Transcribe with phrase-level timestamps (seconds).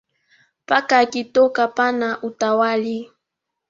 [0.67, 2.97] Paka akitoka panna hutawali.